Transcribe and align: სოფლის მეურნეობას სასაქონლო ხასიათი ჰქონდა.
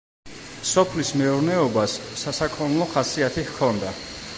სოფლის 0.69 1.11
მეურნეობას 1.21 1.95
სასაქონლო 2.25 2.93
ხასიათი 2.97 3.47
ჰქონდა. 3.53 3.99